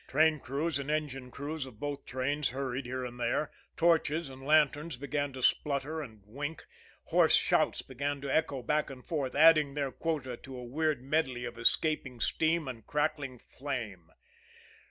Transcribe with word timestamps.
Train 0.07 0.39
crews 0.39 0.79
and 0.79 0.89
engine 0.89 1.29
crews 1.29 1.67
of 1.67 1.79
both 1.79 2.07
trains 2.07 2.49
hurried 2.49 2.87
here 2.87 3.05
and 3.05 3.19
there, 3.19 3.51
torches 3.77 4.29
and 4.29 4.41
lanterns 4.43 4.97
began 4.97 5.31
to 5.33 5.43
splutter 5.43 6.01
and 6.01 6.23
wink, 6.25 6.65
hoarse 7.03 7.35
shouts 7.35 7.83
began 7.83 8.19
to 8.21 8.35
echo 8.35 8.63
back 8.63 8.89
and 8.89 9.05
forth, 9.05 9.35
adding 9.35 9.75
their 9.75 9.91
quota 9.91 10.37
to 10.37 10.57
a 10.57 10.63
weird 10.63 11.03
medley 11.03 11.45
of 11.45 11.59
escaping 11.59 12.19
steam 12.19 12.67
and 12.67 12.87
crackling 12.87 13.37
flame. 13.37 14.09